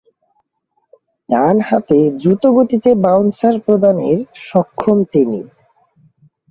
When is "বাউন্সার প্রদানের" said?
3.03-4.17